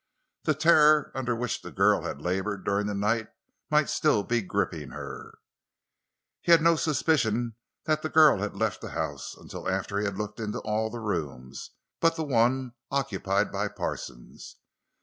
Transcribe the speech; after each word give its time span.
The 0.45 0.55
terror 0.55 1.11
under 1.13 1.35
which 1.35 1.61
the 1.61 1.69
girl 1.69 2.01
had 2.01 2.23
labored 2.23 2.65
during 2.65 2.87
the 2.87 2.95
night 2.95 3.27
might 3.69 3.87
still 3.87 4.23
be 4.23 4.41
gripping 4.41 4.89
her. 4.89 5.37
He 6.41 6.51
had 6.51 6.59
no 6.63 6.75
suspicion 6.75 7.53
that 7.85 8.01
the 8.01 8.09
girl 8.09 8.39
had 8.39 8.55
left 8.57 8.81
the 8.81 8.89
house 8.97 9.35
until 9.37 9.69
after 9.69 9.99
he 9.99 10.05
had 10.05 10.17
looked 10.17 10.39
into 10.39 10.57
all 10.61 10.89
the 10.89 10.97
rooms 10.99 11.69
but 11.99 12.15
the 12.15 12.23
one 12.23 12.73
occupied 12.89 13.51
by 13.51 13.67
Parsons. 13.67 14.55